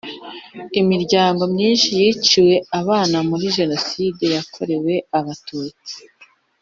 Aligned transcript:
Imiryango 0.81 1.43
myinshi 1.53 1.87
yiciwe 1.99 2.55
ababo 2.79 3.19
muri 3.29 3.45
Jenoside 3.57 4.23
yakorewe 4.35 4.93
Abatutsi 5.19 5.95